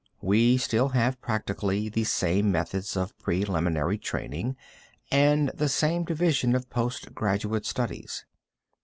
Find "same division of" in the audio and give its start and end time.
5.69-6.71